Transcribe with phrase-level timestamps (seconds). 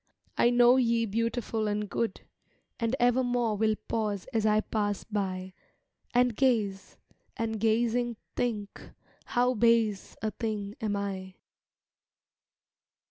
[0.35, 2.21] I know ye beautiful and good,
[2.79, 5.53] And evermore will pause as I pass by,
[6.11, 6.97] And gaze,
[7.37, 8.81] and gazing think,
[9.25, 11.35] how base a thing am I.